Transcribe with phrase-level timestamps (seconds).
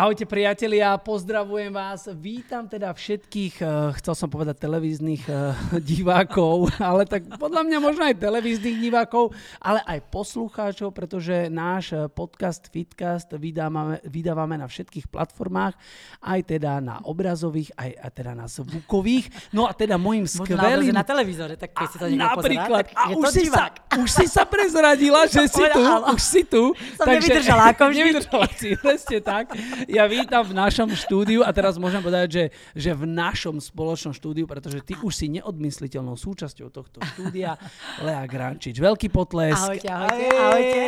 [0.00, 2.08] Ahojte priatelia, pozdravujem vás.
[2.16, 5.52] Vítam teda všetkých, eh, chcel som povedať televíznych eh,
[5.92, 12.08] divákov, ale tak podľa mňa možno aj televíznych divákov, ale aj poslucháčov, pretože náš eh,
[12.08, 15.76] podcast Fitcast vydávame, vydávame na všetkých platformách,
[16.24, 19.52] aj teda na obrazových, aj, aj teda na zvukových.
[19.52, 20.96] No a teda môjim skvelým...
[20.96, 23.64] na televízore, tak keď si to niekto Napríklad, pozerá, tak a už, si sa,
[24.00, 26.72] už si sa prezradila, že si tu, už si tu.
[26.96, 28.00] Som nevydržala, ako vždy.
[28.00, 29.52] Nevydržala si, presne tak.
[29.90, 32.44] Ja vítam v našom štúdiu a teraz môžem povedať, že,
[32.78, 37.58] že v našom spoločnom štúdiu, pretože ty už si neodmysliteľnou súčasťou tohto štúdia,
[37.98, 38.78] Lea Grančič.
[38.78, 39.58] Veľký potlesk.
[39.58, 40.82] Ahojte, ahojte, ahojte.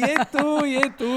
[0.00, 1.12] Je tu, je tu.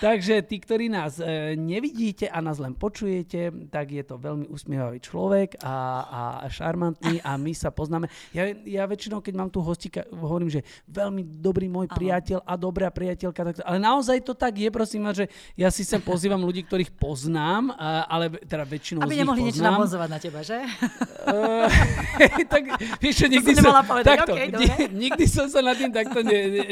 [0.00, 5.04] Takže tí, ktorí nás e, nevidíte a nás len počujete, tak je to veľmi usmievavý
[5.04, 5.76] človek a,
[6.08, 8.08] a šarmantný a my sa poznáme.
[8.32, 12.88] Ja, ja väčšinou, keď mám tu hostika, hovorím, že veľmi dobrý môj priateľ a dobrá
[12.88, 13.52] priateľka.
[13.52, 15.28] Tak, ale naozaj to tak je, prosím vás, že
[15.60, 17.74] ja si sem pozývam ľudí, ktorých poznám,
[18.06, 19.74] ale teda väčšinou Aby z nich nemohli niečo poznám.
[19.74, 20.58] nabonzovať na teba, že?
[20.62, 22.62] Eh, tak
[23.02, 24.86] vieš čo, nikdy som povedať, takto, dobre.
[25.02, 26.64] nikdy som sa nad tým takto ne, ne,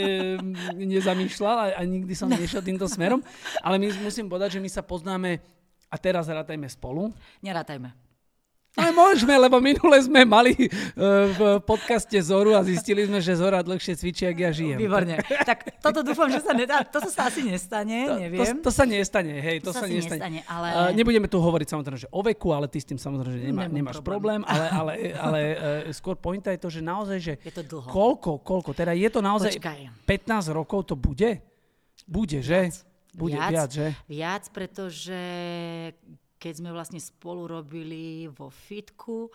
[0.79, 3.19] nezamýšľal a, a nikdy som nešiel týmto smerom,
[3.59, 5.43] ale my musím povedať, že my sa poznáme
[5.91, 7.11] a teraz rátajme spolu.
[7.43, 8.08] Nerátajme.
[8.75, 10.69] Ale môžeme, lebo minule sme mali eh,
[11.29, 14.79] v podcaste Zoru a zistili sme, že Zora dlhšie cvičí, ak ja žijem.
[14.79, 15.19] Výborne.
[15.43, 16.83] Tak toto dúfam, že sa nedá.
[16.83, 18.39] Toto sa asi nestane, To, neviem.
[18.55, 20.21] to, to sa nestane, hej, to, To sa, sa nestane.
[20.21, 23.35] nestane, ale- Uh, nebudeme tu hovoriť samozrejme, že o veku, ale ty s tým samozrejme,
[23.35, 24.47] že nemá, nemáš problém, problém.
[24.47, 25.57] ale, ale, ale uh,
[25.91, 27.89] skôr pointa je to, že naozaj, že Je to dlho.
[27.89, 29.81] koľko, koľko, teda je to naozaj Počkaj.
[30.07, 31.43] 15 rokov to bude?
[32.07, 32.71] Bude, že?
[33.11, 33.71] Bude viac, Viac.
[33.75, 33.87] že?
[34.07, 35.19] Viac, pretože
[36.39, 39.29] keď sme vlastne spolu robili vo fitku,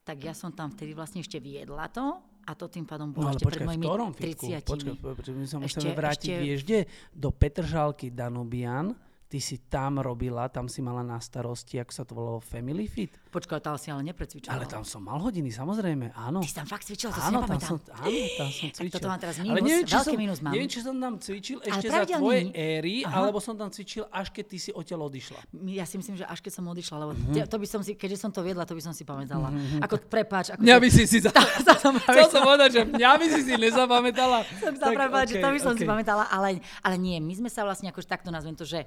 [0.00, 2.04] tak ja som tam vtedy vlastne ešte viedla to
[2.40, 4.44] a to tým pádom No bolo ale ešte počkaj, pred mojimi ktorom fitku?
[4.46, 6.78] 30 Počkaj, počkaj, my sa musíme Ešte- vrátiť, ešte- kde?
[7.10, 8.92] Do Petržalky Danubian,
[9.30, 13.14] ty si tam robila, tam si mala na starosti, ako sa to volalo, Family Fit.
[13.30, 14.52] Počkaj, tam si ale neprecvičovala.
[14.52, 16.42] Ale tam som mal hodiny, samozrejme, áno.
[16.42, 17.68] Ty si tam fakt cvičila, to si Áno, tam nepamätám.
[17.70, 18.90] som, áno, tam som Tak cvičil.
[18.92, 20.50] toto mám teraz Ale mínus, neviem, či veľký som, mínus mám.
[20.50, 23.14] Neviem, či som tam cvičil ešte za tvoje éry, Aha.
[23.16, 25.40] alebo som tam cvičil, až keď ty si odtiaľ odišla.
[25.70, 27.30] Ja si myslím, že až keď som odišla, lebo Mhm.
[27.32, 29.54] te- to by som si, keďže som to viedla, to by som si pamätala.
[29.78, 31.30] Ako prepáč, ako Mňa by si si za...
[31.78, 34.42] som Chcel som povedať, že mňa by si si nezapamätala.
[34.58, 34.90] som sa
[35.22, 38.28] že to by som si pamätala, ale, ale nie, my sme sa vlastne akože takto
[38.28, 38.84] nazvem to, že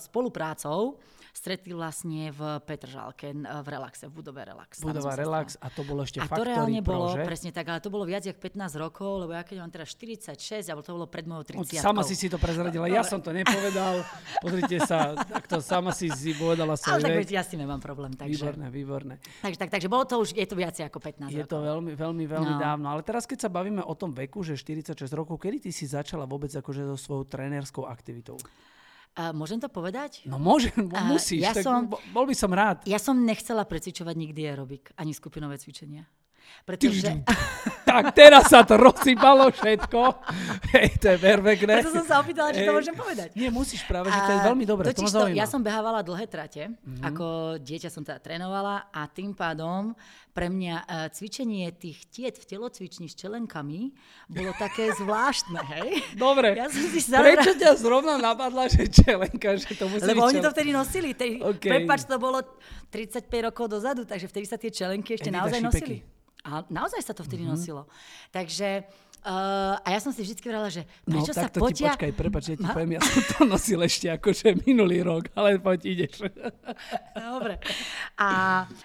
[0.00, 0.98] spoluprácou
[1.30, 4.78] stretli vlastne v Petržalke, v Relaxe, v budove Relax.
[4.80, 7.26] Budova Relax a to bolo ešte A to reálne Pro, bolo, že?
[7.26, 10.30] presne tak, ale to bolo viac jak 15 rokov, lebo ja keď mám teraz 46,
[10.64, 13.30] alebo to bolo pred mojou No, 30 Sama si si to prezradila, ja som to
[13.30, 14.06] nepovedal.
[14.38, 17.78] Pozrite sa, takto sama si si povedala svoj Ale tak veď ja s tým nemám
[17.78, 19.14] problém, takže, Výborné, výborné.
[19.40, 21.50] takže, tak, takže bolo to už, je to viac ako 15 Je rokov.
[21.50, 22.62] to veľmi, veľmi, veľmi No.
[22.62, 22.86] dávno.
[22.88, 26.22] Ale teraz, keď sa bavíme o tom veku, že 46 rokov, kedy ty si začala
[26.24, 28.38] vôbec akože so svojou trénerskou aktivitou?
[29.14, 30.26] A môžem to povedať?
[30.26, 30.74] No môžem,
[31.06, 31.38] musíš.
[31.40, 32.82] ja tak som- bo- bol by som rád.
[32.84, 36.02] Ja som nechcela precvičovať nikdy aerobik, ani skupinové cvičenia.
[36.62, 37.10] Pretože,
[37.84, 40.00] Tak teraz sa to rozsypalo všetko.
[40.72, 41.74] Hej, to je perfektné.
[41.78, 43.28] preto som sa opýtala, či to môžem povedať.
[43.32, 44.84] Nie, musíš práve, že to je veľmi dobré.
[44.84, 46.74] To totiž to, ja som behávala dlhé trate, Mhm.
[46.74, 47.04] mm-hmm.
[47.04, 47.26] ako
[47.60, 49.94] dieťa som teda trénovala a tým pádom
[50.28, 53.94] pre mňa uh, cvičenie tých tiet v telocvični s čelenkami
[54.26, 55.88] bolo také zvláštne, hej?
[56.16, 56.56] Dobre.
[56.56, 57.14] Ja som si Prečo
[57.46, 61.08] zaobra- ťa zrovna napadla, že čelenka, že to musí Lebo oni to čelen- vtedy nosili.
[61.12, 61.46] Tej, OK.
[61.52, 61.70] okay.
[61.78, 62.42] Prepač, to bolo
[62.88, 65.70] 35 rokov dozadu, takže vtedy sa tie čelenky ešte Edita naozaj Šipeky.
[65.70, 65.96] nosili.
[66.44, 67.56] A naozaj sa to vtedy mm-hmm.
[67.56, 67.82] nosilo.
[68.28, 68.84] Takže,
[69.26, 69.32] uh,
[69.76, 71.88] a ja som si vždy vrala, že No prečo sa tak to ti potia...
[71.90, 75.56] počkaj, prepač, ja ti Ma- poviem, ja som to nosil ešte akože minulý rok, ale
[75.56, 76.28] poď ideš.
[77.16, 77.56] Dobre.
[78.14, 78.28] A,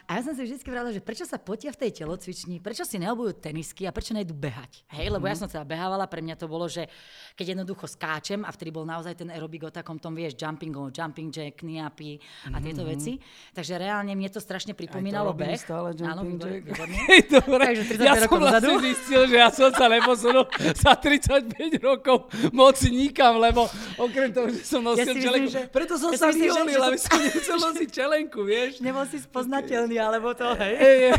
[0.06, 2.96] a ja som si vždy vrala, že prečo sa potia v tej telocvični, prečo si
[2.96, 4.88] neobujú tenisky a prečo nejdu behať.
[4.90, 5.40] Hej, lebo ja Mhm.
[5.40, 6.88] som teda behávala, pre mňa to bolo, že
[7.34, 10.88] keď jednoducho skáčem a vtedy bol naozaj ten aerobik o takom tom, vieš, jumping, o
[10.88, 12.16] jumping jack, kniapy
[12.48, 13.20] a tieto veci.
[13.52, 15.36] Takže reálne mne to strašne pripomínalo Mhm.
[15.36, 15.60] robím beh.
[15.60, 16.64] stále Áno, jumping.
[17.10, 17.64] Hej, dobre.
[17.66, 20.29] Takže 35 ja som vlastne zistil, že ja som sa neposunul
[20.76, 21.50] za 35
[21.80, 22.18] rokov
[22.52, 23.66] moc nikam, lebo
[23.96, 25.50] okrem toho, že som nosil Ja myslím, čelenku.
[25.50, 28.80] že- Preto som ja sa vyholil, aby som nemusel nosiť čelenku, vieš.
[28.80, 30.74] Nebol si spoznateľný, alebo to, hej.
[30.76, 31.18] Ej, ej.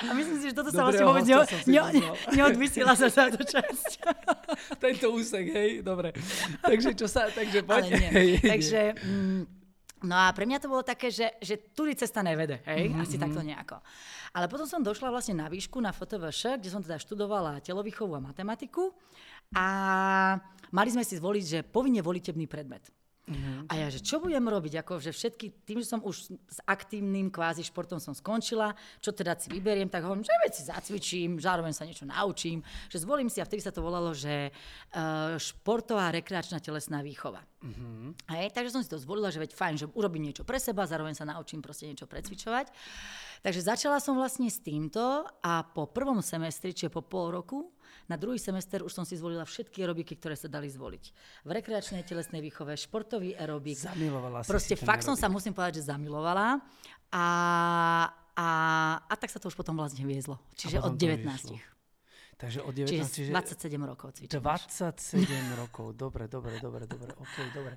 [0.00, 1.28] A myslím si, že toto sa vlastne vôbec
[2.30, 4.00] neodvysiela sa táto časť.
[4.82, 6.16] Tento úsek, hej, dobre.
[6.62, 7.84] Takže čo sa, takže Ale poď.
[7.92, 8.08] nie.
[8.08, 9.40] Hej, Takže, mm,
[10.02, 13.16] no a pre mňa to bolo také, že, že tudy cesta nevede, hej, Mhm, asi
[13.16, 13.76] takto nejako.
[14.30, 18.22] Ale potom som došla vlastne na výšku na FOTVŠ, kde som teda študovala telovýchovu a
[18.22, 18.94] matematiku
[19.58, 19.66] a
[20.70, 22.86] mali sme si zvoliť, že povinne volitebný predmet.
[23.28, 23.68] Uh-huh.
[23.70, 24.82] A ja, že čo budem robiť?
[24.82, 29.38] Ako, že všetky, tým, že som už s aktívnym kvázi športom som skončila, čo teda
[29.38, 33.46] si vyberiem, tak hovorím, že veci zacvičím, zároveň sa niečo naučím, že zvolím si, a
[33.46, 37.44] vtedy sa to volalo, že uh, športová rekreačná telesná výchova.
[37.60, 38.16] Uh-huh.
[38.34, 41.14] Hej, takže som si to zvolila, že veď fajn, že urobím niečo pre seba, zároveň
[41.14, 42.72] sa naučím proste niečo precvičovať.
[43.40, 47.72] Takže začala som vlastne s týmto a po prvom semestri, čiže po pol roku,
[48.10, 51.04] na druhý semester už som si zvolila všetky aerobiky, ktoré sa dali zvoliť.
[51.46, 53.78] V rekreačnej telesnej výchove, športový aerobik.
[53.78, 56.58] Zamilovala si Proste si fakt som sa, musím povedať, že zamilovala.
[57.14, 57.26] A,
[58.34, 58.48] a,
[59.06, 60.42] a tak sa to už potom vlastne viezlo.
[60.58, 61.22] Čiže od 19.
[62.40, 64.40] Takže od 19, čiže 27 rokov cvičím.
[64.40, 67.76] 27 rokov, dobre, dobre, dobre, dobre, ok, dobre.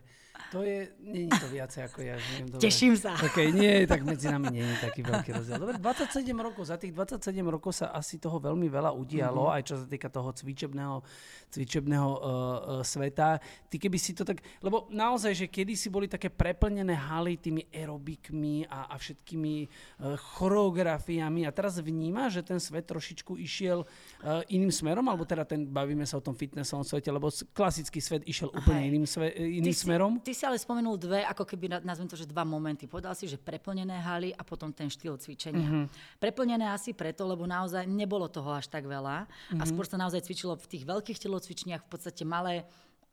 [0.53, 2.17] To je, nie je to viacej ako ja.
[2.17, 2.61] Neviem, dobre.
[2.65, 3.13] Teším sa.
[3.21, 5.61] Ok, nie, tak medzi nami nie je taký veľký rozdiel.
[5.61, 9.57] Dobre, 27 rokov, za tých 27 rokov sa asi toho veľmi veľa udialo, mm-hmm.
[9.57, 11.05] aj čo sa týka toho cvičebného,
[11.53, 13.37] cvičebného uh, uh, sveta.
[13.69, 17.69] Ty keby si to tak, lebo naozaj, že kedy si boli také preplnené haly tými
[17.69, 24.41] aerobikmi a, a všetkými uh, choreografiami a teraz vníma, že ten svet trošičku išiel uh,
[24.49, 28.49] iným smerom, alebo teda ten, bavíme sa o tom fitnessovom svete, lebo klasický svet išiel
[28.49, 28.89] úplne Hej.
[28.89, 30.13] iným, sve, iným ty smerom.
[30.23, 32.87] Ty si ale spomenul dve, ako keby, nazvem to, že dva momenty.
[32.87, 35.67] Povedal si, že preplnené haly a potom ten štýl cvičenia.
[35.67, 36.17] Mm-hmm.
[36.23, 39.59] Preplnené asi preto, lebo naozaj nebolo toho až tak veľa mm-hmm.
[39.59, 42.63] a skôr sa naozaj cvičilo v tých veľkých telocvičniach v podstate malé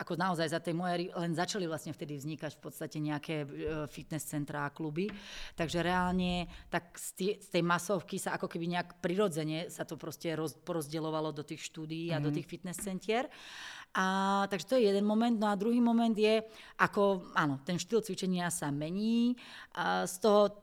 [0.00, 3.46] ako naozaj za tej mojej, len začali vlastne vtedy vznikať v podstate nejaké e,
[3.92, 5.12] fitness centrá a kluby.
[5.52, 10.56] Takže reálne tak z, tej masovky sa ako keby nejak prirodzene sa to proste roz,
[10.64, 12.36] porozdeľovalo do tých štúdií a do mhm.
[12.40, 13.28] tých fitness centier.
[13.90, 15.34] A, takže to je jeden moment.
[15.34, 16.42] No a druhý moment je,
[16.78, 19.34] ako, áno, ten štýl cvičenia sa mení.
[19.74, 20.54] A z toho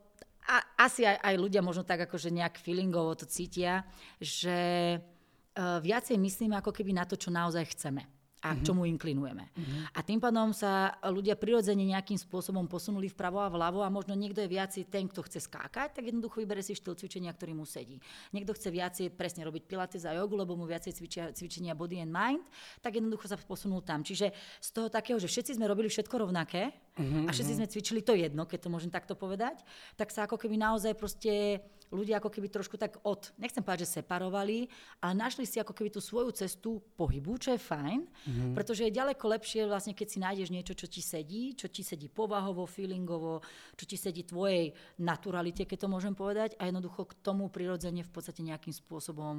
[0.47, 3.83] a, asi aj, aj ľudia možno tak akože nejak feelingovo to cítia,
[4.15, 8.65] že uh, viacej myslíme ako keby na to, čo naozaj chceme a k mhm.
[8.69, 9.49] čomu inklinujeme.
[9.49, 9.97] Uh-huh.
[9.97, 14.45] A tým pádom sa ľudia prirodzene nejakým spôsobom posunuli vpravo a vľavo a možno niekto
[14.45, 17.97] je viacej ten, kto chce skákať, tak jednoducho vybere si štýl cvičenia, ktorý mu sedí.
[18.37, 22.13] Niekto chce viacej presne robiť pilates a jogu, lebo mu viacej cvičia, cvičenia body and
[22.13, 22.45] mind,
[22.77, 24.05] tak jednoducho sa posunul tam.
[24.05, 24.29] Čiže
[24.61, 27.63] z toho takého, že všetci sme robili všetko rovnaké uh-huh, a všetci uh-huh.
[27.63, 29.61] sme cvičili to jedno, keď to môžem takto povedať,
[29.95, 31.61] tak sa ako keby naozaj proste
[31.91, 34.67] ľudia ako keby trošku tak od, nechcem povedať, že separovali,
[34.99, 38.51] ale našli si ako keby tú svoju cestu pohybu, čo je fajn, mm-hmm.
[38.51, 42.11] pretože je ďaleko lepšie vlastne, keď si nájdeš niečo, čo ti sedí, čo ti sedí
[42.11, 43.39] povahovo, feelingovo,
[43.79, 48.11] čo ti sedí tvojej naturalite, keď to môžem povedať, a jednoducho k tomu prirodzene v
[48.11, 49.35] podstate nejakým spôsobom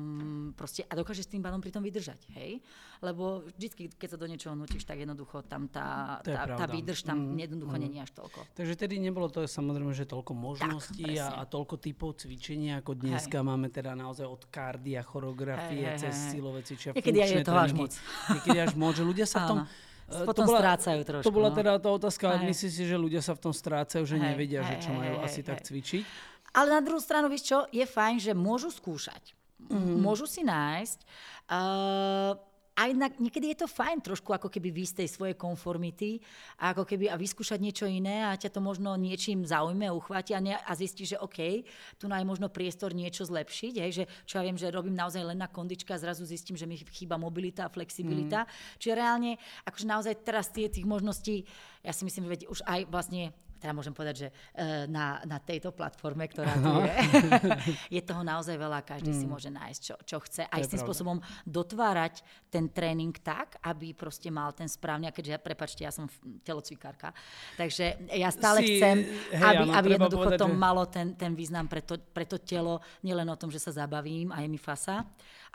[0.56, 2.64] proste a dokážeš s tým pádom pri tom vydržať, hej?
[3.04, 7.36] Lebo vždy, keď sa do niečoho nutíš, tak jednoducho tam tá, tá, tá výdrž tam
[7.36, 7.80] mm, jednoducho mm.
[7.80, 8.44] není až toľko.
[8.52, 12.80] Takže tedy nebolo to samozrejme, že toľko možností tak, a, a toľko typov cvičení cvičenia,
[12.80, 13.46] ako dneska hej.
[13.46, 17.72] máme teda naozaj od kardia, choreografie, hej, hej, cez silové cvičenia, Niekedy je to až
[17.72, 17.92] moc.
[18.32, 19.58] Niekedy až moc, že ľudia sa v tom...
[20.08, 21.26] Potom to bola, strácajú trošku.
[21.28, 21.56] To bola no.
[21.60, 24.64] teda tá otázka, ale myslíš si, že ľudia sa v tom strácajú, že hej, nevedia,
[24.64, 26.04] hej, že čo majú hej, asi hej, tak cvičiť?
[26.56, 29.36] Ale na druhú stranu, vieš čo, je fajn, že môžu skúšať.
[29.68, 30.00] Mm-hmm.
[30.00, 30.98] Môžu si nájsť.
[31.44, 32.40] Uh,
[32.78, 36.22] a inak niekedy je to fajn trošku ako keby výjsť tej svojej konformity
[36.62, 40.38] a ako keby a vyskúšať niečo iné a ťa to možno niečím zaujme, uchváti a,
[40.38, 41.66] ne, a zistí, že OK,
[41.98, 45.42] tu je možno priestor niečo zlepšiť, hej, že čo ja viem, že robím naozaj len
[45.42, 48.46] na kondička a zrazu zistím, že mi chýba mobilita a flexibilita.
[48.46, 48.50] Mm.
[48.78, 49.32] Čiže reálne,
[49.66, 51.42] akože naozaj teraz tie tých možností,
[51.82, 55.74] ja si myslím, že už aj vlastne teda môžem povedať, že e, na, na tejto
[55.74, 56.94] platforme, ktorá tu je,
[57.98, 59.18] je toho naozaj veľa, každý mm.
[59.18, 60.46] si môže nájsť, čo, čo chce.
[60.46, 65.32] Aj s tým spôsobom dotvárať ten tréning tak, aby proste mal ten správny, a keďže,
[65.34, 66.06] ja, prepačte, ja som
[66.46, 67.10] telocvikárka,
[67.58, 70.56] takže ja stále si, chcem, hej, aby, áno, aby jednoducho povedať, to že...
[70.56, 74.30] malo ten, ten význam pre to, pre to telo, nielen o tom, že sa zabavím
[74.30, 75.02] a je mi fasa,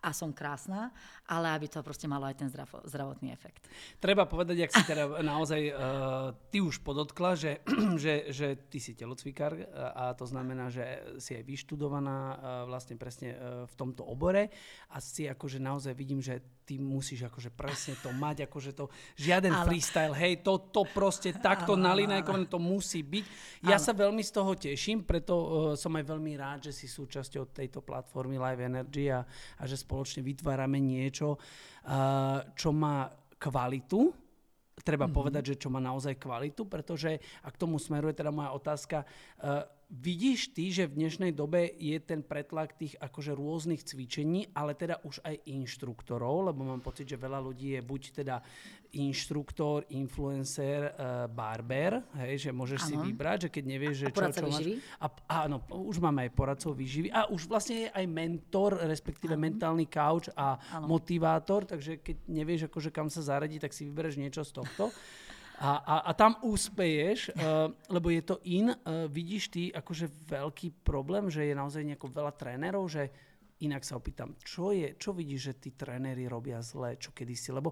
[0.04, 0.92] a som krásna,
[1.32, 3.64] ale aby to proste malo aj ten zdravo, zdravotný efekt.
[4.04, 5.76] Treba povedať, ak si teda naozaj uh,
[6.52, 7.64] ty už podotkla, že,
[8.04, 10.84] že, že ty si telocvikár a to znamená, že
[11.24, 12.36] si aj vyštudovaná uh,
[12.68, 14.52] vlastne presne uh, v tomto obore
[14.92, 18.88] a si akože naozaj vidím, že ty musíš akože presne to mať, akože to
[19.20, 19.68] žiaden ale...
[19.68, 23.26] freestyle, hej, to, to proste takto nalinajkované to musí byť.
[23.68, 23.84] Ja ale...
[23.84, 27.84] sa veľmi z toho teším, preto uh, som aj veľmi rád, že si súčasťou tejto
[27.84, 29.22] platformy Live Energy a,
[29.60, 34.16] a že spoločne vytvárame niečo, uh, čo má kvalitu,
[34.82, 35.20] treba mm-hmm.
[35.20, 39.68] povedať, že čo má naozaj kvalitu, pretože a k tomu smeruje teda moja otázka, uh,
[39.94, 44.98] Vidíš ty, že v dnešnej dobe je ten pretlak tých akože rôznych cvičení, ale teda
[45.06, 48.42] už aj inštruktorov, lebo mám pocit, že veľa ľudí je buď teda
[48.98, 52.90] inštruktor, influencer, uh, barber, hej, že môžeš ano.
[52.90, 54.66] si vybrať, že keď nevieš, že a čo, čo máš.
[54.98, 55.06] A,
[55.46, 59.46] áno, už máme aj poradcov výživy a už vlastne je aj mentor, respektíve ano.
[59.46, 60.90] mentálny couch a ano.
[60.90, 64.90] motivátor, takže keď nevieš, akože kam sa zaradí, tak si vybereš niečo z tohto.
[65.64, 68.68] A, a, a tam úspeješ, uh, lebo je to in.
[68.68, 73.08] Uh, vidíš ty akože veľký problém, že je naozaj nejako veľa trénerov, že
[73.64, 77.72] inak sa opýtam, čo, je, čo vidíš, že tí tréneri robia zle, čo kedysi, lebo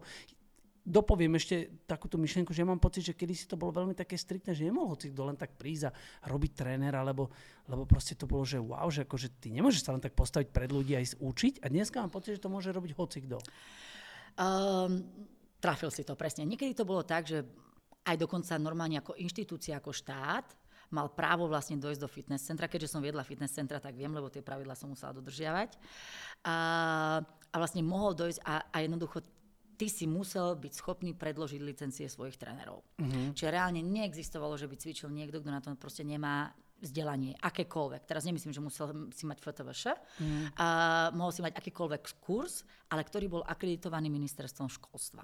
[0.81, 4.57] dopoviem ešte takúto myšlienku, že ja mám pocit, že kedysi to bolo veľmi také striktné,
[4.57, 7.29] že nemohol si kto len tak prísť a robiť trénera, lebo,
[7.69, 10.71] lebo proste to bolo, že wow, že akože ty nemôžeš sa len tak postaviť pred
[10.73, 13.37] ľudí a ísť učiť a dneska mám pocit, že to môže robiť hoci kto.
[14.41, 15.05] Um,
[15.61, 16.49] trafil si to presne.
[16.49, 17.45] Niekedy to bolo tak, že
[18.05, 20.47] aj dokonca normálne ako inštitúcia, ako štát,
[20.91, 22.67] mal právo vlastne dojsť do fitness centra.
[22.67, 25.79] Keďže som viedla fitness centra, tak viem, lebo tie pravidla som musela dodržiavať.
[26.43, 26.55] A,
[27.23, 29.23] a vlastne mohol dojsť a, a jednoducho
[29.79, 32.85] ty si musel byť schopný predložiť licencie svojich trénerov.
[33.01, 33.33] Uh-huh.
[33.33, 38.09] Čiže reálne neexistovalo, že by cvičil niekto, kto na to proste nemá vzdelanie, akékoľvek.
[38.09, 39.83] Teraz nemyslím, že musel si mať FTVŠ,
[40.17, 40.57] mm.
[40.57, 40.67] a
[41.13, 45.21] mohol si mať akýkoľvek kurz, ale ktorý bol akreditovaný ministerstvom školstva.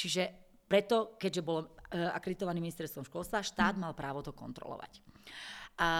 [0.00, 4.98] Čiže preto, keďže bol uh, akreditovaný ministerstvom školstva, štát mal právo to kontrolovať.
[5.78, 5.90] A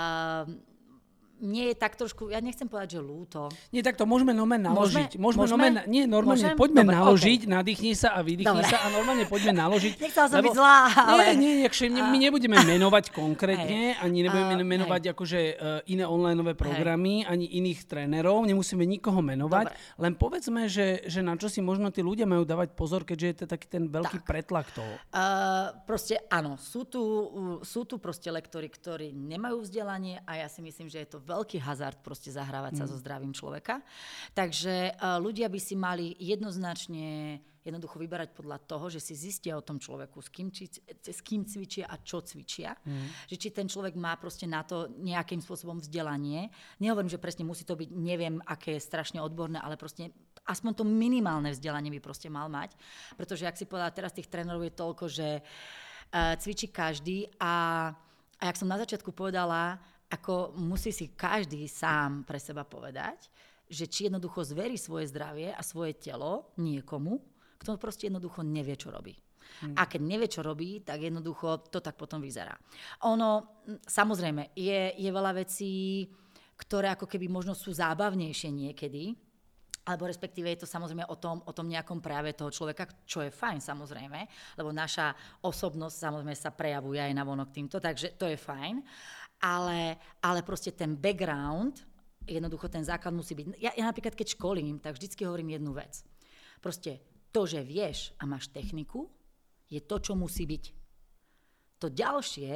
[1.43, 3.51] nie je tak trošku, ja nechcem povedať, že lúto.
[3.75, 5.19] Nie, tak to môžeme nomen naložiť.
[5.19, 5.59] Môžeme, môžeme, môžeme?
[5.59, 6.59] Nomen, nie, normálne, Môžem?
[6.59, 7.51] poďme Dobre, naložiť, okay.
[7.51, 8.71] nadýchni sa a vydýchni Dobre.
[8.71, 9.93] sa a normálne poďme naložiť.
[10.05, 11.23] Nechcela som lebo, byť zlá, ale...
[11.35, 12.07] Nie, nie, jakže, a...
[12.07, 15.11] my nebudeme menovať konkrétne, ani nebudeme uh, menovať hej.
[15.11, 17.27] akože uh, iné onlineové programy, hej.
[17.27, 19.99] ani iných trénerov, nemusíme nikoho menovať, Dobre.
[19.99, 23.37] len povedzme, že, že na čo si možno tí ľudia majú dávať pozor, keďže je
[23.43, 24.27] to taký ten veľký tak.
[24.29, 24.93] pretlak toho.
[25.11, 27.03] Uh, proste áno, sú tu,
[27.67, 31.59] sú tu proste lektory, ktorí nemajú vzdelanie a ja si myslím, že je to veľký
[31.65, 32.91] hazard proste zahrávať sa mm.
[32.93, 33.81] so zdravím človeka.
[34.37, 39.65] Takže uh, ľudia by si mali jednoznačne jednoducho vyberať podľa toho, že si zistia o
[39.65, 40.69] tom človeku, s kým, či,
[41.01, 42.77] s kým cvičia a čo cvičia.
[42.85, 43.09] Mm.
[43.33, 46.53] Že či ten človek má proste na to nejakým spôsobom vzdelanie.
[46.85, 50.13] Nehovorím, že presne musí to byť, neviem, aké je strašne odborné, ale proste
[50.45, 52.77] aspoň to minimálne vzdelanie by proste mal mať.
[53.17, 57.89] Pretože, ak si povedala, teraz tých trénerov je toľko, že uh, cvičí každý a,
[58.37, 59.81] a jak som na začiatku povedala,
[60.15, 63.27] ako musí si každý sám pre seba povedať,
[63.67, 67.19] že či jednoducho zverí svoje zdravie a svoje telo niekomu,
[67.59, 69.17] kto proste jednoducho nevie, čo robí.
[69.61, 69.75] Hmm.
[69.77, 72.55] A keď nevie, čo robí, tak jednoducho to tak potom vyzerá.
[73.09, 76.05] Ono, samozrejme, je, je veľa vecí,
[76.55, 79.15] ktoré ako keby možno sú zábavnejšie niekedy,
[79.85, 83.29] alebo respektíve je to samozrejme o tom, o tom nejakom práve toho človeka, čo je
[83.29, 84.21] fajn samozrejme,
[84.57, 85.13] lebo naša
[85.45, 88.81] osobnosť samozrejme sa prejavuje aj na vonok týmto, takže to je fajn
[89.41, 91.83] ale, ale proste ten background,
[92.25, 93.47] jednoducho ten základ musí byť.
[93.61, 96.01] Ja, ja napríklad, keď školím, tak vždycky hovorím jednu vec.
[96.61, 99.11] Proste to, že vieš a máš techniku,
[99.69, 100.65] je to, čo musí byť.
[101.83, 102.53] To ďalšie,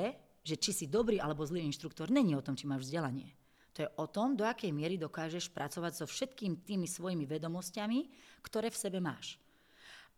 [0.47, 3.37] že či si dobrý alebo zlý inštruktor, není o tom, či máš vzdelanie.
[3.76, 8.00] To je o tom, do akej miery dokážeš pracovať so všetkými tými svojimi vedomosťami,
[8.42, 9.38] ktoré v sebe máš.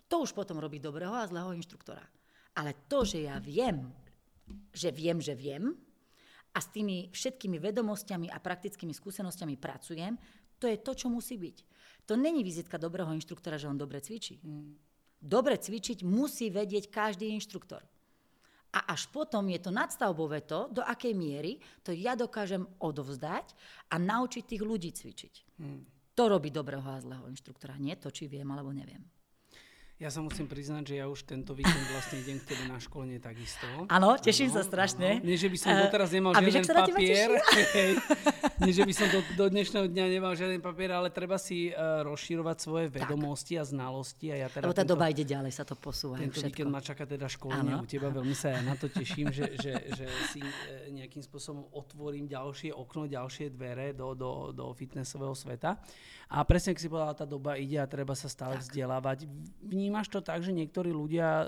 [0.08, 2.02] To už potom robí dobrého a zlého inštruktora.
[2.56, 3.90] Ale to, že ja viem,
[4.72, 5.76] že viem, že viem,
[6.50, 10.18] a s tými všetkými vedomosťami a praktickými skúsenostiami pracujem,
[10.60, 11.56] to je to, čo musí byť.
[12.10, 14.42] To není vizitka dobrého inštruktora, že on dobre cvičí.
[15.20, 17.80] Dobre cvičiť musí vedieť každý inštruktor.
[18.70, 23.50] A až potom je to nadstavbové to, do akej miery to ja dokážem odovzdať
[23.90, 25.34] a naučiť tých ľudí cvičiť.
[25.58, 25.82] Mm.
[26.14, 27.78] To robí dobrého a zlého inštruktora.
[27.82, 29.02] Nie to, či viem alebo neviem.
[30.00, 33.20] Ja sa musím priznať, že ja už tento víkend vlastne idem k tebe na školenie
[33.20, 33.68] takisto.
[33.84, 35.20] Áno, teším ano, sa strašne.
[35.20, 35.28] Ano.
[35.28, 37.28] Nie, že by som doteraz nemal uh, žiaden papier.
[38.64, 42.00] Nie, že by som do, do dnešného dňa nemal žiaden papier, ale treba si uh,
[42.08, 43.60] rozširovať svoje vedomosti tak.
[43.60, 44.26] a znalosti.
[44.32, 46.16] A ja teda Lebo tá tento, doba ide ďalej, sa to posúva.
[46.16, 46.48] Tento všetko.
[46.48, 47.84] víkend ma čaká teda školenie ano.
[47.84, 48.08] u teba.
[48.08, 52.72] Veľmi sa ja na to teším, že, že, že si uh, nejakým spôsobom otvorím ďalšie
[52.72, 55.76] okno, ďalšie dvere do, do, do fitnessového sveta.
[56.30, 58.62] A presne, keď si povedala, tá doba ide a treba sa stále tak.
[58.70, 59.26] vzdelávať.
[59.90, 61.46] Vnímaš to tak, že niektorí ľudia e,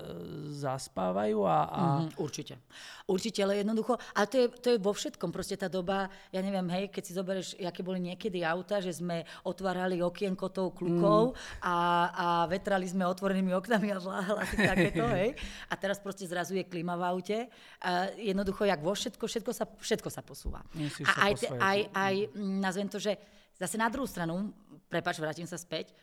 [0.51, 1.59] zaspávajú a...
[1.63, 1.83] a...
[2.03, 2.59] Mm-hmm, určite.
[3.07, 5.31] Určite, ale jednoducho, a to je, to je vo všetkom.
[5.31, 9.23] Proste tá doba, ja neviem, hej, keď si zoberieš, aké boli niekedy auta, že sme
[9.47, 11.63] otvárali okienko tou klukou mm.
[11.63, 11.77] a,
[12.11, 14.03] a vetrali sme otvorenými oknami a
[14.43, 15.39] asi takéto, hej.
[15.71, 17.39] A teraz proste zrazu je klima v aute.
[17.79, 20.67] A jednoducho, jak vo všetko, všetko sa, všetko sa posúva.
[21.07, 23.15] a aj, aj, aj, nazvem to, že
[23.55, 24.51] zase na druhú stranu,
[24.91, 25.95] prepač, vrátim sa späť.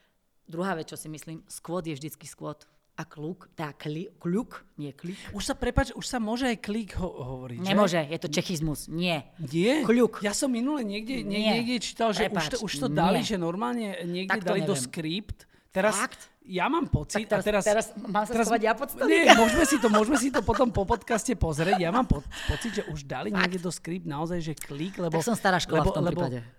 [0.50, 2.66] Druhá vec, čo si myslím, skvot je vždycky skvot.
[3.00, 5.16] A kluk, tá kli, kľuk, nie klik.
[5.32, 8.12] Už sa, prepač, už sa môže aj klik ho- hovoriť, Nemôže, že?
[8.12, 9.24] je to čechizmus, nie.
[9.40, 9.88] Nie?
[9.88, 10.20] Kľuk.
[10.20, 11.40] Ja som minule niekde, nie.
[11.40, 14.68] niekde čítal, že prepač, už to, už to dali, že normálne niekde dali neviem.
[14.68, 15.48] do skript.
[15.72, 16.28] Teraz, Fakt?
[16.44, 17.24] ja mám pocit...
[17.24, 20.18] Tak teraz, a teraz, teraz mám sa teraz, ja pod Nie, môžeme si, to, môžeme
[20.20, 21.80] si to potom po podcaste pozrieť.
[21.80, 22.20] Ja mám po,
[22.52, 23.48] pocit, že už dali Fakt?
[23.48, 25.16] niekde do skript naozaj, že klik, lebo...
[25.16, 26.59] Tak som stará škola lebo, v tom lebo, prípade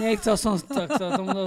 [0.00, 1.42] nechcel som to, to, to, to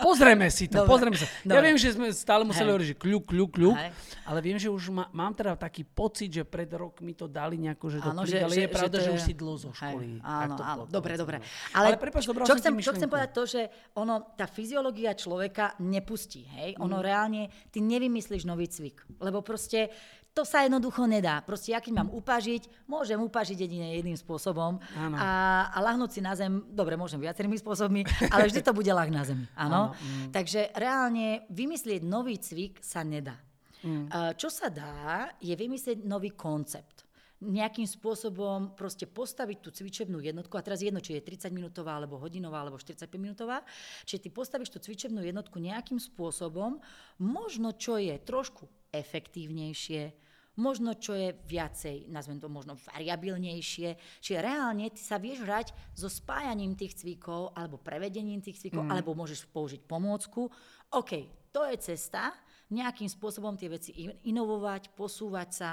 [0.00, 0.88] pozrieme si to, Dobre.
[0.88, 1.26] pozrieme sa.
[1.44, 1.64] Ja Dobre.
[1.68, 3.90] viem, že sme stále museli hovoriť, že kľuk, kľuk, kľuk, Hej.
[4.24, 7.86] ale viem, že už ma, mám teda taký pocit, že pred rokmi to dali nejako,
[7.92, 9.70] že to Áno, kľuk, že, ale že, je pravda, že, to už si dlho zo
[9.74, 10.08] školy.
[10.18, 11.36] Hej, áno, to áno, dobre, dobre.
[11.76, 13.62] Ale, Ale prepáč, čo, som chcem, čo chcem povedať to, že
[13.98, 16.78] ono, tá fyziológia človeka nepustí, hej?
[16.78, 16.84] Mm.
[16.88, 19.92] Ono reálne, ty nevymyslíš nový cvik, lebo proste
[20.38, 21.42] to sa jednoducho nedá.
[21.42, 24.78] Proste ja keď mám upažiť, môžem upažiť jedine jedným spôsobom
[25.18, 29.10] a, a lahnúť si na zem, dobre, môžem viacerými spôsobmi, ale vždy to bude lah
[29.10, 29.98] na zemi, áno?
[29.98, 30.30] Mm.
[30.30, 33.34] Takže reálne vymyslieť nový cvik sa nedá.
[33.82, 34.38] Mm.
[34.38, 37.02] Čo sa dá, je vymyslieť nový koncept.
[37.42, 41.98] Nejakým spôsobom proste postaviť tú cvičebnú jednotku, a teraz je jedno, či je 30 minútová,
[41.98, 43.66] alebo hodinová, alebo 45 minútová,
[44.06, 46.78] čiže ty postavíš tú cvičebnú jednotku nejakým spôsobom,
[47.22, 50.27] možno čo je trošku efektívnejšie,
[50.58, 56.10] možno čo je viacej, nazvem to možno variabilnejšie, čiže reálne ty sa vieš hrať so
[56.10, 60.50] spájaním tých cvikov, alebo prevedením tých cvikov, alebo môžeš použiť pomôcku.
[60.92, 61.12] OK,
[61.54, 62.34] to je cesta,
[62.68, 65.70] nejakým spôsobom tie veci in- inovovať, posúvať sa,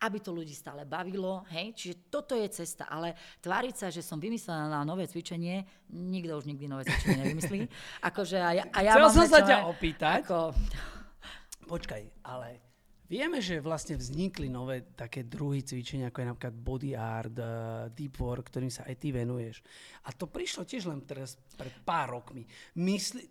[0.00, 1.76] aby to ľudí stále bavilo, hej?
[1.76, 3.12] Čiže toto je cesta, ale
[3.44, 7.60] tváriť sa, že som vymyslela na nové cvičenie, nikto už nikdy nové cvičenie nevymyslí.
[8.08, 10.24] Akože a ja, a ja Chcel som sa ťa opýtať.
[10.24, 10.56] Ako,
[11.68, 12.67] Počkaj, ale
[13.08, 18.20] vieme, že vlastne vznikli nové také druhy cvičenia, ako je napríklad body art, uh, deep
[18.20, 19.64] work, ktorým sa aj ty venuješ.
[20.06, 22.44] A to prišlo tiež len teraz pred pár rokmi.
[22.76, 23.24] Mysli,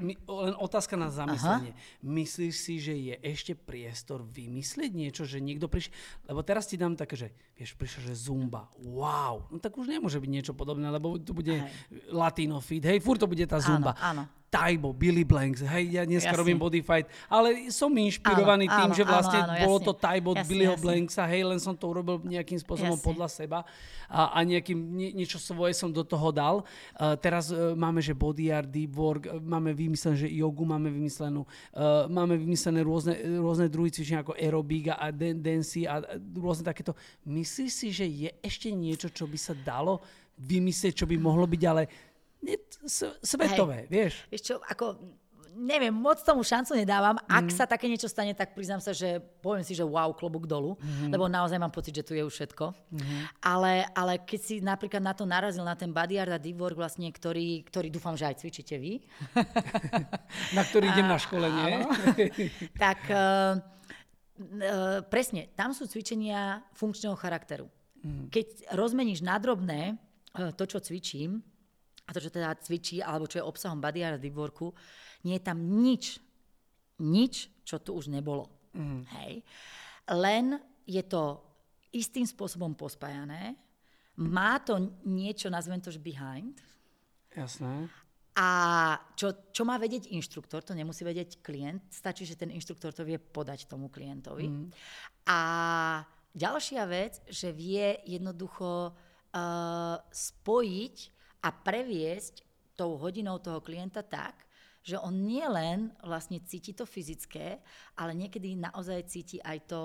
[0.00, 1.76] my, len otázka na zamyslenie.
[2.00, 5.92] Myslíš si, že je ešte priestor vymyslieť niečo, že niekto prišiel...
[6.32, 8.72] Lebo teraz ti dám také, že vieš, prišlo, že Zumba.
[8.80, 9.52] Wow.
[9.52, 11.68] No tak už nemôže byť niečo podobné, lebo tu bude
[12.08, 12.84] Latino Fit.
[12.84, 13.92] Hej, furt to bude tá Zumba.
[14.00, 14.24] áno.
[14.52, 16.40] Taibo, Billy Blanks, hej, ja dneska Jasne.
[16.44, 19.88] robím body fight, ale som inšpirovaný Áno, tým, áno, že vlastne áno, áno, bolo jasne.
[19.88, 20.84] to Taibo od Billyho jasne.
[20.84, 23.08] Blanksa, hej, len som to urobil nejakým spôsobom Jasne.
[23.08, 23.64] podľa seba
[24.12, 26.68] a, a nejakým, nie, niečo svoje som do toho dal.
[27.00, 30.92] Uh, teraz uh, máme, že body art, deep work, uh, máme vymyslené, že jogu máme
[30.92, 36.16] vymyslenú, uh, máme vymyslené rôzne, rôzne druhy cvičenia ako aerobik a dan- dancey a a
[36.40, 36.96] rôzne takéto.
[37.28, 40.00] Myslíš si, že je ešte niečo, čo by sa dalo
[40.40, 41.82] vymyslieť, čo by mohlo byť, ale
[43.22, 44.26] svetové, vieš?
[44.28, 44.98] Vieš čo, ako,
[45.52, 47.20] neviem, moc tomu šancu nedávam.
[47.28, 47.54] Ak Mhm.
[47.54, 51.12] sa také niečo stane, tak priznám sa, že poviem si, že wow, klobúk dolu, Mhm.
[51.12, 52.72] lebo naozaj mám pocit, že tu je už všetko.
[53.38, 56.74] Ale, ale keď si napríklad na to narazil, na ten body art a deep work,
[56.74, 59.04] vlastne, ktorý, ktorý dúfam, že aj cvičíte vy,
[60.56, 61.84] Na ktorý idem na školenie.
[62.80, 63.60] tak uh,
[64.40, 67.68] uh, presne, tam sú cvičenia funkčného charakteru.
[68.02, 69.94] Keď rozmeníš na drobné
[70.34, 71.38] uh, to, čo cvičím,
[72.06, 74.74] a to, čo teda cvičí, alebo čo je obsahom body art worku,
[75.22, 76.18] nie je tam nič,
[77.02, 78.50] nič, čo tu už nebolo.
[79.20, 79.42] Hej.
[80.10, 81.38] Len je to
[81.94, 83.54] istým spôsobom pospájané,
[84.18, 84.76] má to
[85.08, 86.60] niečo, nazvem to, že behind,
[87.32, 87.88] Jasné.
[88.36, 88.48] a
[89.16, 93.16] čo, čo má vedieť inštruktor, to nemusí vedieť klient, stačí, že ten inštruktor to vie
[93.16, 94.52] podať tomu klientovi.
[94.52, 94.68] Mm.
[95.28, 95.40] A
[96.32, 100.96] ďalšia vec, že vie jednoducho uh, spojiť
[101.42, 102.42] a previesť
[102.78, 104.46] tou hodinou toho klienta tak,
[104.82, 107.62] že on nie len vlastne cíti to fyzické,
[107.94, 109.82] ale niekedy naozaj cíti aj to,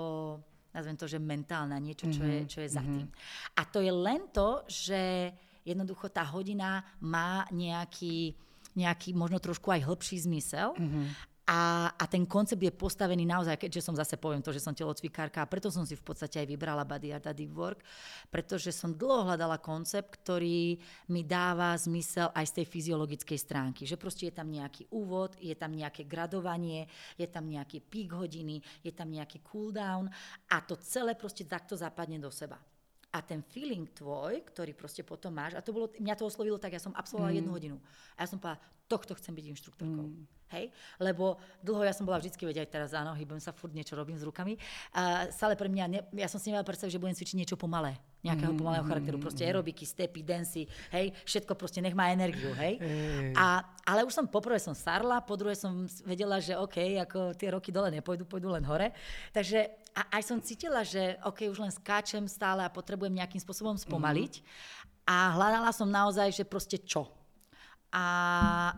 [0.74, 3.06] nazvem to, že mentálne, niečo, čo je, čo je za tým.
[3.54, 5.30] A to je len to, že
[5.62, 8.34] jednoducho tá hodina má nejaký,
[8.74, 10.74] nejaký možno trošku aj hĺbší zmysel.
[11.48, 15.40] A, a ten koncept je postavený naozaj, keďže som zase poviem to, že som telocvikárka
[15.40, 17.80] a preto som si v podstate aj vybrala Body Art a Deep Work,
[18.28, 20.76] pretože som dlho hľadala koncept, ktorý
[21.08, 23.88] mi dáva zmysel aj z tej fyziologickej stránky.
[23.88, 26.84] Že proste je tam nejaký úvod, je tam nejaké gradovanie,
[27.16, 30.12] je tam nejaký peak hodiny, je tam nejaký cooldown
[30.52, 32.60] a to celé proste takto zapadne do seba.
[33.18, 36.70] A ten feeling tvoj, ktorý proste potom máš, a to bolo, mňa to oslovilo tak,
[36.70, 37.38] ja som absolvovala mm.
[37.42, 37.76] jednu hodinu.
[38.14, 40.06] A ja som povedala, tohto chcem byť inštruktorkou.
[40.06, 40.24] Mm.
[40.48, 40.72] Hej?
[40.96, 44.16] Lebo dlho ja som bola vždycky, veď aj teraz áno, hýbem sa, furt niečo robím
[44.16, 44.56] s rukami.
[44.96, 48.00] A stále pre mňa, ne, ja som si nevedela predstaviť, že budem cvičiť niečo pomalé.
[48.24, 48.58] Nejakého mm.
[48.58, 49.20] pomalého charakteru.
[49.20, 52.80] Proste aerobiky, stepy, dancey, hej, všetko proste nech má energiu, hej.
[53.36, 57.52] A, ale už som poprvé som sarla, po druhé som vedela, že OK, ako tie
[57.52, 58.90] roky dole nepôjdu, pôjdu len hore.
[59.36, 63.74] Takže a aj som cítila, že OK, už len skáčem stále a potrebujem nejakým spôsobom
[63.74, 64.46] spomaliť.
[65.10, 67.10] A hľadala som naozaj, že proste čo.
[67.90, 68.06] A,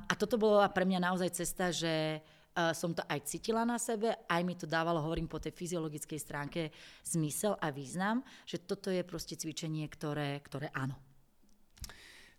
[0.09, 2.25] a toto bola pre mňa naozaj cesta, že
[2.57, 6.17] uh, som to aj cítila na sebe, aj mi to dávalo, hovorím po tej fyziologickej
[6.23, 6.73] stránke,
[7.05, 10.97] zmysel a význam, že toto je proste cvičenie, ktoré, ktoré áno.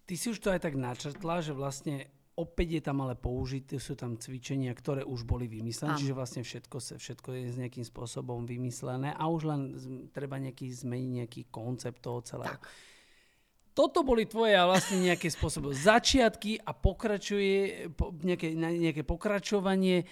[0.09, 2.09] Ty si už to aj tak načrtla, že vlastne
[2.41, 6.01] opäť je tam ale použité, sú tam cvičenia, ktoré už boli vymyslené, Áno.
[6.01, 9.61] čiže vlastne všetko, sa- všetko je nejakým spôsobom vymyslené a už len
[10.09, 12.57] treba nejaký zmeniť nejaký koncept toho celého.
[12.57, 12.65] Tak.
[13.71, 20.03] toto boli tvoje vlastne nejaké spôsoby začiatky a pokračuje po, nejaké, nejaké pokračovanie.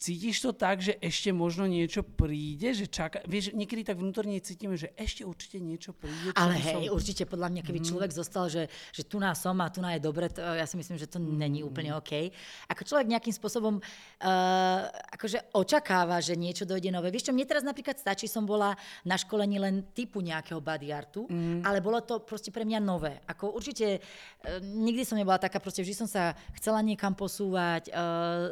[0.00, 2.72] Cítiš to tak, že ešte možno niečo príde?
[2.72, 6.32] Že čaká, vieš, niekedy tak vnútorne cítime, že ešte určite niečo príde.
[6.32, 6.96] Ale hej, som...
[6.96, 7.88] určite podľa mňa, keby mm.
[7.90, 10.80] človek zostal, že, že tu nás som a tu nás je dobre, to, ja si
[10.80, 11.36] myslím, že to mm.
[11.36, 12.32] není úplne OK.
[12.72, 14.80] Ako človek nejakým spôsobom uh,
[15.12, 17.12] akože očakáva, že niečo dojde nové.
[17.12, 18.72] Vieš čo, mne teraz napríklad stačí, som bola
[19.04, 21.66] na školení len typu nejakého body artu, mm.
[21.66, 23.20] ale bolo to proste pre mňa nové.
[23.28, 24.00] Ako určite e,
[24.62, 28.00] nikdy som nebola taká, proste vždy som sa chcela niekam posúvať e,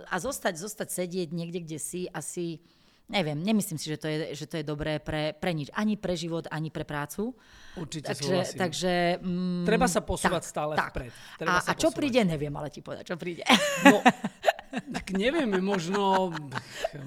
[0.04, 2.60] a zostať, zostať sedieť niekde, kde si, asi
[3.08, 5.72] neviem, nemyslím si, že to je, že to je dobré pre, pre nič.
[5.72, 7.32] Ani pre život, ani pre prácu.
[7.74, 8.58] Určite takže, súhlasím.
[8.60, 8.92] Takže,
[9.24, 10.92] mm, Treba sa posúvať tak, stále tak.
[10.92, 11.12] vpred.
[11.40, 11.96] Treba a, a čo posúvať.
[11.96, 13.42] príde, neviem, ale ti povedať, čo príde.
[13.88, 14.04] No,
[14.68, 16.32] Tak neviem, možno,